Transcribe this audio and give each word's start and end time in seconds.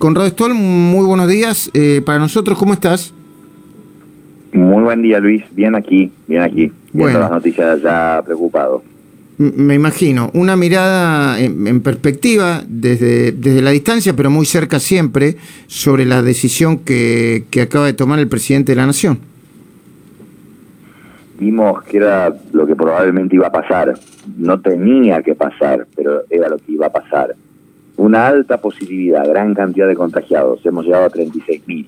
Conrado 0.00 0.26
Stoll, 0.28 0.54
muy 0.54 1.04
buenos 1.04 1.28
días. 1.28 1.70
Eh, 1.74 2.00
para 2.02 2.18
nosotros, 2.18 2.56
¿cómo 2.56 2.72
estás? 2.72 3.12
Muy 4.50 4.82
buen 4.82 5.02
día, 5.02 5.20
Luis. 5.20 5.44
Bien 5.50 5.74
aquí, 5.74 6.10
bien 6.26 6.40
aquí. 6.40 6.72
Viendo 6.94 7.20
las 7.20 7.30
noticias 7.30 7.82
ya 7.82 8.22
preocupado. 8.24 8.82
Me 9.36 9.74
imagino, 9.74 10.30
una 10.32 10.56
mirada 10.56 11.38
en, 11.38 11.82
perspectiva 11.82 12.62
desde, 12.66 13.32
desde 13.32 13.60
la 13.60 13.72
distancia, 13.72 14.16
pero 14.16 14.30
muy 14.30 14.46
cerca 14.46 14.80
siempre, 14.80 15.36
sobre 15.66 16.06
la 16.06 16.22
decisión 16.22 16.78
que, 16.78 17.44
que 17.50 17.60
acaba 17.60 17.84
de 17.84 17.92
tomar 17.92 18.20
el 18.20 18.28
presidente 18.28 18.72
de 18.72 18.76
la 18.76 18.86
Nación. 18.86 19.18
Vimos 21.38 21.82
que 21.82 21.98
era 21.98 22.34
lo 22.52 22.66
que 22.66 22.74
probablemente 22.74 23.36
iba 23.36 23.48
a 23.48 23.52
pasar. 23.52 24.00
No 24.38 24.58
tenía 24.60 25.22
que 25.22 25.34
pasar, 25.34 25.86
pero 25.94 26.22
era 26.30 26.48
lo 26.48 26.56
que 26.56 26.72
iba 26.72 26.86
a 26.86 26.90
pasar. 26.90 27.34
Una 28.10 28.26
alta 28.26 28.56
positividad, 28.56 29.24
gran 29.28 29.54
cantidad 29.54 29.86
de 29.86 29.94
contagiados. 29.94 30.66
Hemos 30.66 30.84
llegado 30.84 31.04
a 31.04 31.10
36.000. 31.10 31.86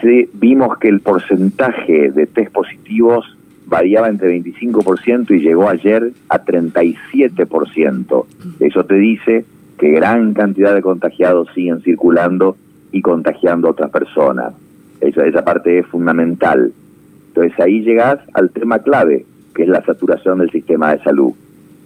Sí, 0.00 0.30
vimos 0.32 0.78
que 0.78 0.88
el 0.88 1.00
porcentaje 1.00 2.10
de 2.12 2.26
test 2.26 2.50
positivos 2.50 3.26
variaba 3.66 4.08
entre 4.08 4.34
25% 4.40 5.32
y 5.32 5.40
llegó 5.40 5.68
ayer 5.68 6.12
a 6.30 6.42
37%. 6.42 8.24
Eso 8.58 8.84
te 8.86 8.94
dice 8.94 9.44
que 9.76 9.90
gran 9.90 10.32
cantidad 10.32 10.74
de 10.74 10.80
contagiados 10.80 11.50
siguen 11.54 11.82
circulando 11.82 12.56
y 12.90 13.02
contagiando 13.02 13.68
a 13.68 13.72
otras 13.72 13.90
personas. 13.90 14.54
Esa, 15.02 15.26
esa 15.26 15.44
parte 15.44 15.78
es 15.78 15.86
fundamental. 15.88 16.72
Entonces 17.28 17.60
ahí 17.60 17.82
llegas 17.82 18.20
al 18.32 18.48
tema 18.48 18.78
clave, 18.78 19.26
que 19.54 19.64
es 19.64 19.68
la 19.68 19.84
saturación 19.84 20.38
del 20.38 20.50
sistema 20.50 20.96
de 20.96 21.02
salud. 21.02 21.34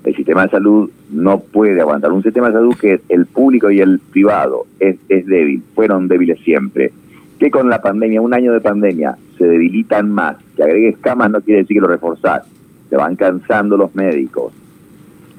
El 0.05 0.17
sistema 0.17 0.45
de 0.45 0.51
salud 0.51 0.91
no 1.11 1.41
puede 1.41 1.81
aguantar. 1.81 2.13
Un 2.13 2.23
sistema 2.23 2.49
de 2.49 2.55
salud 2.55 2.77
que 2.77 3.01
el 3.09 3.27
público 3.27 3.71
y 3.71 3.81
el 3.81 3.99
privado 3.99 4.67
es, 4.79 4.97
es 5.09 5.27
débil, 5.27 5.63
fueron 5.75 6.09
débiles 6.09 6.41
siempre. 6.41 6.91
Que 7.39 7.51
con 7.51 7.69
la 7.69 7.83
pandemia, 7.83 8.21
un 8.21 8.35
año 8.35 8.53
de 8.53 8.61
pandemia, 8.61 9.17
se 9.37 9.47
debilitan 9.47 10.11
más. 10.11 10.37
Que 10.57 10.63
agregues 10.63 10.99
camas 10.99 11.31
no 11.31 11.41
quiere 11.41 11.63
decir 11.63 11.77
que 11.77 11.81
lo 11.83 11.89
reforzás. 11.89 12.45
Se 12.89 12.97
van 12.97 13.17
cansando 13.17 13.77
los 13.77 13.95
médicos. 13.95 14.53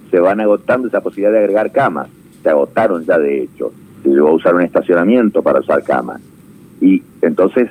Se 0.09 0.19
van 0.19 0.39
agotando 0.41 0.88
esa 0.88 1.02
posibilidad 1.02 1.31
de 1.31 1.39
agregar 1.39 1.72
camas. 1.72 2.07
Se 2.44 2.50
agotaron 2.50 3.03
ya 3.05 3.17
de 3.17 3.44
hecho. 3.44 3.72
Se 4.03 4.09
llegó 4.09 4.30
a 4.30 4.33
usar 4.33 4.55
un 4.55 4.61
estacionamiento 4.61 5.41
para 5.41 5.59
usar 5.59 5.83
camas. 5.83 6.22
Y 6.80 7.03
entonces 7.22 7.69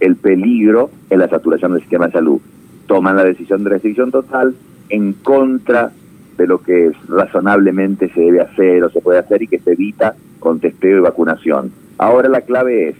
el 0.00 0.16
peligro 0.16 0.90
es 1.08 1.18
la 1.18 1.28
saturación 1.28 1.72
del 1.72 1.80
sistema 1.80 2.06
de 2.06 2.12
salud. 2.12 2.40
Toman 2.86 3.16
la 3.16 3.24
decisión 3.24 3.64
de 3.64 3.70
restricción 3.70 4.10
total 4.10 4.54
en 4.88 5.14
contra 5.14 5.92
de 6.42 6.48
lo 6.48 6.60
que 6.60 6.92
razonablemente 7.08 8.08
se 8.10 8.20
debe 8.20 8.40
hacer 8.40 8.82
o 8.82 8.90
se 8.90 9.00
puede 9.00 9.20
hacer 9.20 9.42
y 9.42 9.46
que 9.46 9.60
se 9.60 9.72
evita 9.72 10.14
con 10.40 10.58
testeo 10.58 10.98
y 10.98 11.00
vacunación. 11.00 11.70
Ahora 11.98 12.28
la 12.28 12.40
clave 12.40 12.88
es 12.88 12.96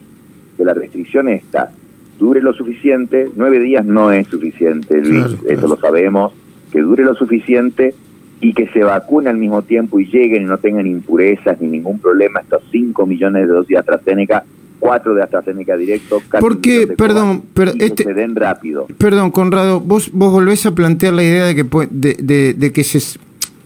que 0.56 0.64
la 0.64 0.74
restricción 0.74 1.28
esta 1.28 1.72
dure 2.18 2.40
lo 2.40 2.52
suficiente, 2.52 3.28
nueve 3.34 3.58
días 3.58 3.84
no 3.84 4.12
es 4.12 4.28
suficiente, 4.28 5.00
Luis, 5.00 5.26
eso 5.48 5.66
lo 5.66 5.76
sabemos, 5.76 6.32
que 6.70 6.80
dure 6.80 7.02
lo 7.02 7.14
suficiente 7.16 7.94
y 8.40 8.54
que 8.54 8.68
se 8.68 8.84
vacune 8.84 9.28
al 9.28 9.38
mismo 9.38 9.62
tiempo 9.62 9.98
y 9.98 10.06
lleguen 10.06 10.42
y 10.42 10.46
no 10.46 10.58
tengan 10.58 10.86
impurezas 10.86 11.60
ni 11.60 11.68
ningún 11.68 11.98
problema 11.98 12.40
estos 12.40 12.62
5 12.70 13.06
millones 13.06 13.48
de 13.48 13.52
dosis 13.52 13.70
de 13.70 13.78
AstraZeneca, 13.78 14.44
4 14.78 15.14
de 15.14 15.22
AstraZeneca 15.22 15.76
directo, 15.76 16.20
Porque, 16.40 16.88
perdón, 16.96 17.42
pero 17.54 17.70
este, 17.78 18.02
se 18.02 18.14
den 18.14 18.34
rápido. 18.34 18.86
Perdón, 18.98 19.30
Conrado, 19.30 19.80
vos, 19.80 20.10
vos 20.12 20.32
volvés 20.32 20.66
a 20.66 20.74
plantear 20.74 21.14
la 21.14 21.22
idea 21.22 21.44
de 21.44 21.54
que, 21.54 21.64
de, 21.90 22.54
de, 22.54 22.72
que 22.72 22.82
se 22.82 23.00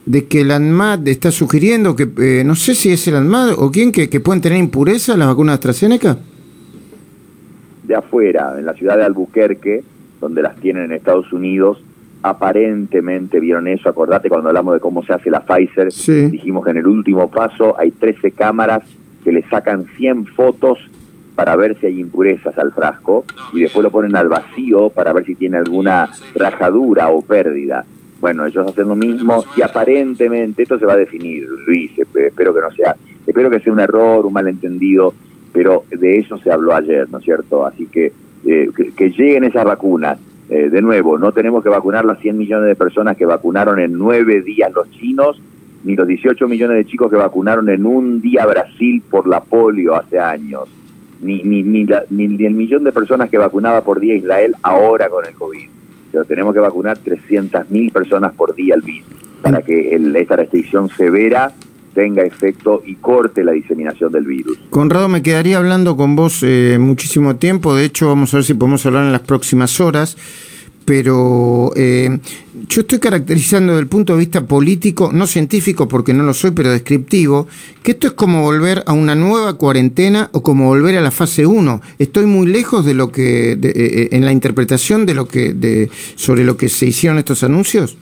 de 0.06 0.26
que 0.26 0.40
el 0.40 0.50
ANMAT 0.50 1.06
está 1.08 1.30
sugiriendo 1.30 1.94
que, 1.94 2.08
eh, 2.18 2.44
no 2.44 2.54
sé 2.54 2.74
si 2.74 2.92
es 2.92 3.06
el 3.08 3.16
ANMAT 3.16 3.54
o 3.58 3.70
quién, 3.70 3.92
que, 3.92 4.08
que 4.08 4.20
pueden 4.20 4.40
tener 4.40 4.58
impureza 4.58 5.16
las 5.16 5.28
vacunas 5.28 5.54
AstraZeneca 5.54 6.16
de 7.86 7.94
afuera, 7.94 8.54
en 8.58 8.66
la 8.66 8.74
ciudad 8.74 8.96
de 8.96 9.04
Albuquerque, 9.04 9.82
donde 10.20 10.42
las 10.42 10.56
tienen 10.56 10.84
en 10.84 10.92
Estados 10.92 11.32
Unidos, 11.32 11.82
aparentemente 12.22 13.38
vieron 13.38 13.68
eso. 13.68 13.88
Acordate 13.88 14.28
cuando 14.28 14.48
hablamos 14.48 14.74
de 14.74 14.80
cómo 14.80 15.04
se 15.04 15.12
hace 15.12 15.30
la 15.30 15.40
Pfizer, 15.40 15.88
dijimos 16.30 16.64
que 16.64 16.70
en 16.70 16.78
el 16.78 16.86
último 16.86 17.30
paso 17.30 17.78
hay 17.78 17.92
13 17.92 18.32
cámaras 18.32 18.82
que 19.22 19.32
le 19.32 19.42
sacan 19.48 19.86
100 19.96 20.26
fotos 20.26 20.78
para 21.34 21.54
ver 21.54 21.76
si 21.78 21.86
hay 21.86 22.00
impurezas 22.00 22.56
al 22.58 22.72
frasco 22.72 23.24
y 23.52 23.60
después 23.60 23.82
lo 23.82 23.90
ponen 23.90 24.16
al 24.16 24.28
vacío 24.28 24.88
para 24.88 25.12
ver 25.12 25.26
si 25.26 25.34
tiene 25.34 25.58
alguna 25.58 26.08
rajadura 26.34 27.08
o 27.10 27.20
pérdida. 27.22 27.84
Bueno, 28.26 28.44
ellos 28.44 28.66
hacen 28.66 28.88
lo 28.88 28.96
mismo 28.96 29.44
y 29.56 29.62
aparentemente 29.62 30.64
esto 30.64 30.80
se 30.80 30.84
va 30.84 30.94
a 30.94 30.96
definir, 30.96 31.46
Luis, 31.64 31.92
espero 31.96 32.52
que 32.52 32.60
no 32.60 32.72
sea, 32.72 32.96
espero 33.24 33.48
que 33.48 33.60
sea 33.60 33.72
un 33.72 33.78
error, 33.78 34.26
un 34.26 34.32
malentendido, 34.32 35.14
pero 35.52 35.84
de 35.96 36.18
eso 36.18 36.36
se 36.38 36.50
habló 36.50 36.74
ayer, 36.74 37.08
¿no 37.08 37.18
es 37.18 37.24
cierto? 37.24 37.64
Así 37.64 37.86
que 37.86 38.12
eh, 38.44 38.68
que, 38.96 39.10
lleguen 39.10 39.44
esas 39.44 39.64
vacunas. 39.64 40.18
Eh, 40.50 40.70
de 40.70 40.82
nuevo, 40.82 41.16
no 41.18 41.30
tenemos 41.30 41.62
que 41.62 41.68
vacunar 41.68 42.04
las 42.04 42.18
100 42.18 42.36
millones 42.36 42.66
de 42.66 42.74
personas 42.74 43.16
que 43.16 43.26
vacunaron 43.26 43.78
en 43.78 43.96
nueve 43.96 44.42
días 44.42 44.72
los 44.72 44.90
chinos, 44.90 45.40
ni 45.84 45.94
los 45.94 46.08
18 46.08 46.48
millones 46.48 46.78
de 46.78 46.84
chicos 46.84 47.08
que 47.08 47.16
vacunaron 47.16 47.68
en 47.68 47.86
un 47.86 48.20
día 48.20 48.44
Brasil 48.44 49.04
por 49.08 49.28
la 49.28 49.38
polio 49.38 49.94
hace 49.94 50.18
años, 50.18 50.68
ni, 51.22 51.44
ni, 51.44 51.62
ni, 51.62 52.44
el 52.44 52.54
millón 52.54 52.82
de 52.82 52.90
personas 52.90 53.30
que 53.30 53.38
vacunaba 53.38 53.82
por 53.82 54.00
día 54.00 54.16
Israel 54.16 54.56
ahora 54.64 55.08
con 55.08 55.24
el 55.24 55.34
COVID. 55.34 55.75
Pero 56.16 56.24
tenemos 56.24 56.54
que 56.54 56.60
vacunar 56.60 56.96
300.000 56.96 57.92
personas 57.92 58.32
por 58.32 58.54
día 58.54 58.74
al 58.74 58.80
virus 58.80 59.06
para 59.42 59.60
que 59.60 59.94
esta 59.94 60.36
restricción 60.36 60.88
severa 60.88 61.52
tenga 61.92 62.22
efecto 62.22 62.82
y 62.86 62.94
corte 62.94 63.44
la 63.44 63.52
diseminación 63.52 64.10
del 64.10 64.24
virus. 64.24 64.58
Conrado, 64.70 65.10
me 65.10 65.22
quedaría 65.22 65.58
hablando 65.58 65.94
con 65.94 66.16
vos 66.16 66.42
eh, 66.42 66.78
muchísimo 66.80 67.36
tiempo, 67.36 67.74
de 67.74 67.84
hecho 67.84 68.08
vamos 68.08 68.32
a 68.32 68.38
ver 68.38 68.44
si 68.44 68.54
podemos 68.54 68.86
hablar 68.86 69.04
en 69.04 69.12
las 69.12 69.20
próximas 69.20 69.78
horas, 69.78 70.16
pero 70.86 71.72
eh, 71.76 72.18
yo 72.68 72.80
estoy 72.80 72.98
caracterizando 72.98 73.72
desde 73.72 73.82
el 73.82 73.88
punto 73.88 74.14
de 74.14 74.20
vista 74.20 74.46
político, 74.46 75.10
no 75.12 75.26
científico 75.26 75.86
porque 75.86 76.14
no 76.14 76.22
lo 76.22 76.32
soy, 76.32 76.52
pero 76.52 76.70
descriptivo, 76.70 77.46
que 77.82 77.90
esto 77.90 78.06
es 78.06 78.12
como 78.14 78.40
volver 78.42 78.82
a 78.86 78.94
una 78.94 79.14
nueva 79.14 79.54
cuarentena 79.58 80.30
o 80.32 80.42
como 80.42 80.68
volver 80.68 80.96
a 80.96 81.02
la 81.02 81.10
fase 81.10 81.44
1. 81.44 81.82
Estoy 81.98 82.24
muy 82.24 82.46
lejos 82.46 82.86
de 82.86 82.94
lo 82.94 83.12
que, 83.12 83.58
eh, 83.60 84.08
en 84.12 84.24
la 84.24 84.32
interpretación 84.32 85.04
de 85.04 85.14
lo 85.14 85.28
que, 85.28 85.52
de, 85.52 85.90
sobre 86.14 86.44
lo 86.44 86.56
que 86.56 86.70
se 86.70 86.86
hicieron 86.86 87.18
estos 87.18 87.44
anuncios 87.44 87.98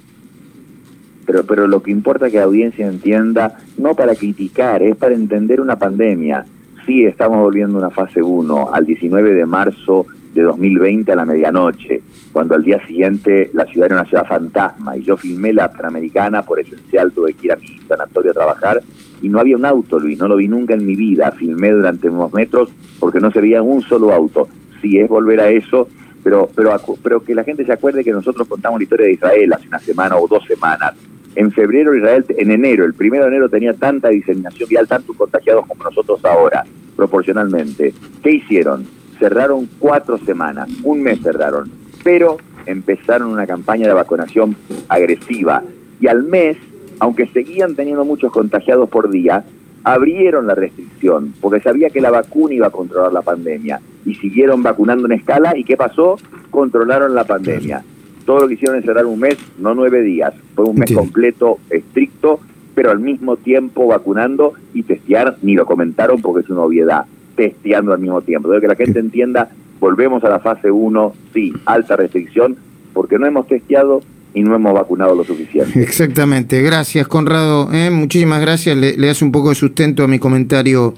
pero, 1.26 1.44
pero 1.44 1.66
lo 1.66 1.82
que 1.82 1.90
importa 1.90 2.26
es 2.26 2.32
que 2.32 2.38
la 2.38 2.44
audiencia 2.44 2.86
entienda, 2.86 3.58
no 3.78 3.94
para 3.94 4.14
criticar, 4.14 4.82
es 4.82 4.96
para 4.96 5.14
entender 5.14 5.60
una 5.60 5.76
pandemia. 5.76 6.44
Sí, 6.86 7.04
estamos 7.04 7.38
volviendo 7.38 7.78
a 7.78 7.86
una 7.86 7.90
fase 7.90 8.22
1, 8.22 8.74
al 8.74 8.84
19 8.84 9.34
de 9.34 9.46
marzo 9.46 10.06
de 10.34 10.42
2020 10.42 11.12
a 11.12 11.16
la 11.16 11.24
medianoche, 11.24 12.02
cuando 12.32 12.54
al 12.54 12.62
día 12.62 12.84
siguiente 12.86 13.50
la 13.52 13.64
ciudad 13.66 13.86
era 13.86 14.00
una 14.00 14.08
ciudad 14.08 14.26
fantasma 14.26 14.96
y 14.96 15.02
yo 15.02 15.16
filmé 15.16 15.52
la 15.52 15.72
Panamericana, 15.72 16.42
por 16.42 16.60
esencial 16.60 17.12
tuve 17.12 17.34
que 17.34 17.46
ir 17.46 17.52
a 17.52 17.56
mi 17.56 17.78
sanatorio 17.88 18.32
a 18.32 18.34
trabajar 18.34 18.82
y 19.22 19.28
no 19.28 19.38
había 19.38 19.56
un 19.56 19.64
auto, 19.64 19.98
Luis, 19.98 20.18
no 20.18 20.28
lo 20.28 20.36
vi 20.36 20.48
nunca 20.48 20.74
en 20.74 20.84
mi 20.84 20.96
vida, 20.96 21.30
filmé 21.32 21.70
durante 21.70 22.08
unos 22.08 22.32
metros 22.32 22.70
porque 22.98 23.20
no 23.20 23.30
se 23.30 23.40
veía 23.40 23.62
un 23.62 23.82
solo 23.82 24.12
auto. 24.12 24.48
Sí, 24.82 24.98
es 24.98 25.08
volver 25.08 25.40
a 25.40 25.48
eso, 25.48 25.88
pero, 26.22 26.50
pero, 26.54 26.76
pero 27.02 27.20
que 27.20 27.34
la 27.34 27.44
gente 27.44 27.64
se 27.64 27.72
acuerde 27.72 28.04
que 28.04 28.12
nosotros 28.12 28.46
contamos 28.46 28.80
la 28.80 28.84
historia 28.84 29.06
de 29.06 29.12
Israel 29.12 29.52
hace 29.52 29.68
una 29.68 29.78
semana 29.78 30.16
o 30.16 30.28
dos 30.28 30.44
semanas 30.46 30.94
en 31.36 31.50
febrero 31.50 31.94
Israel, 31.94 32.24
en 32.28 32.50
enero, 32.50 32.84
el 32.84 32.94
primero 32.94 33.24
de 33.24 33.30
enero 33.30 33.48
tenía 33.48 33.74
tanta 33.74 34.08
diseminación 34.08 34.68
vial, 34.68 34.86
tantos 34.86 35.16
contagiados 35.16 35.66
como 35.66 35.82
nosotros 35.82 36.24
ahora, 36.24 36.64
proporcionalmente. 36.96 37.92
¿Qué 38.22 38.30
hicieron? 38.32 38.86
Cerraron 39.18 39.68
cuatro 39.78 40.18
semanas, 40.18 40.68
un 40.82 41.02
mes 41.02 41.20
cerraron, 41.22 41.70
pero 42.02 42.36
empezaron 42.66 43.30
una 43.30 43.46
campaña 43.46 43.86
de 43.86 43.94
vacunación 43.94 44.56
agresiva. 44.88 45.62
Y 46.00 46.06
al 46.06 46.24
mes, 46.24 46.56
aunque 46.98 47.26
seguían 47.28 47.74
teniendo 47.74 48.04
muchos 48.04 48.32
contagiados 48.32 48.88
por 48.88 49.10
día, 49.10 49.44
abrieron 49.84 50.46
la 50.46 50.54
restricción, 50.54 51.34
porque 51.40 51.60
sabía 51.60 51.90
que 51.90 52.00
la 52.00 52.10
vacuna 52.10 52.54
iba 52.54 52.66
a 52.66 52.70
controlar 52.70 53.12
la 53.12 53.22
pandemia. 53.22 53.80
Y 54.04 54.14
siguieron 54.16 54.62
vacunando 54.62 55.06
en 55.06 55.12
escala, 55.12 55.56
¿y 55.56 55.64
qué 55.64 55.76
pasó? 55.76 56.18
Controlaron 56.50 57.14
la 57.14 57.24
pandemia 57.24 57.84
todo 58.24 58.40
lo 58.40 58.48
que 58.48 58.54
hicieron 58.54 58.78
es 58.78 58.84
cerrar 58.84 59.06
un 59.06 59.20
mes, 59.20 59.36
no 59.58 59.74
nueve 59.74 60.02
días. 60.02 60.34
Fue 60.54 60.64
un 60.64 60.76
mes 60.76 60.92
completo, 60.92 61.58
estricto, 61.70 62.40
pero 62.74 62.90
al 62.90 62.98
mismo 62.98 63.36
tiempo 63.36 63.86
vacunando 63.86 64.54
y 64.72 64.82
testear, 64.82 65.36
ni 65.42 65.54
lo 65.54 65.66
comentaron 65.66 66.20
porque 66.20 66.42
es 66.42 66.50
una 66.50 66.62
obviedad, 66.62 67.04
testeando 67.36 67.92
al 67.92 68.00
mismo 68.00 68.20
tiempo. 68.22 68.48
Debe 68.48 68.60
que 68.62 68.68
la 68.68 68.76
gente 68.76 68.98
entienda, 68.98 69.50
volvemos 69.80 70.24
a 70.24 70.28
la 70.28 70.40
fase 70.40 70.70
1, 70.70 71.14
sí, 71.32 71.52
alta 71.64 71.96
restricción, 71.96 72.56
porque 72.92 73.18
no 73.18 73.26
hemos 73.26 73.46
testeado 73.46 74.02
y 74.34 74.42
no 74.42 74.54
hemos 74.54 74.74
vacunado 74.74 75.14
lo 75.14 75.24
suficiente. 75.24 75.80
Exactamente, 75.80 76.60
gracias 76.62 77.06
Conrado, 77.06 77.72
¿eh? 77.72 77.90
muchísimas 77.90 78.40
gracias, 78.40 78.76
le, 78.76 78.96
le, 78.96 79.12
un 79.22 79.30
poco 79.30 79.50
de 79.50 79.54
sustento 79.54 80.02
a 80.02 80.08
mi 80.08 80.18
comentario 80.18 80.94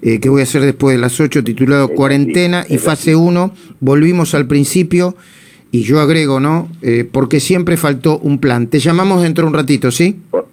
eh, 0.00 0.20
que 0.20 0.28
voy 0.28 0.40
a 0.40 0.44
hacer 0.44 0.62
después 0.62 0.94
de 0.96 1.00
las 1.00 1.20
8, 1.20 1.42
titulado 1.42 1.88
Cuarentena 1.88 2.64
y 2.68 2.78
fase 2.78 3.16
1, 3.16 3.52
volvimos 3.80 4.34
al 4.34 4.46
principio. 4.46 5.16
Y 5.70 5.82
yo 5.82 6.00
agrego, 6.00 6.40
¿no? 6.40 6.68
Eh, 6.80 7.06
porque 7.10 7.40
siempre 7.40 7.76
faltó 7.76 8.18
un 8.20 8.38
plan. 8.38 8.68
Te 8.68 8.78
llamamos 8.78 9.22
dentro 9.22 9.44
de 9.44 9.48
un 9.48 9.54
ratito, 9.54 9.90
¿sí? 9.90 10.16
Por, 10.30 10.46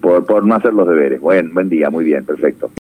por, 0.00 0.26
por 0.26 0.44
no 0.44 0.56
hacer 0.56 0.74
los 0.74 0.88
deberes. 0.88 1.20
Buen, 1.20 1.54
buen 1.54 1.68
día, 1.68 1.88
muy 1.88 2.04
bien, 2.04 2.24
perfecto. 2.24 2.68